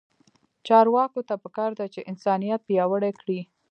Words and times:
چارواکو 0.67 1.21
ته 1.27 1.35
پکار 1.43 1.71
ده 1.79 1.85
چې، 1.93 2.07
انسانیت 2.11 2.61
پیاوړی 2.69 3.11
کړي. 3.19 3.39